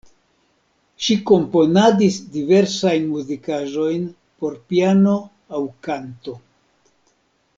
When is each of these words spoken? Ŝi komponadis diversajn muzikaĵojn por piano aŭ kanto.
Ŝi 1.07 1.17
komponadis 1.31 2.17
diversajn 2.37 3.05
muzikaĵojn 3.11 4.09
por 4.41 4.57
piano 4.71 5.15
aŭ 5.59 5.63
kanto. 5.89 6.37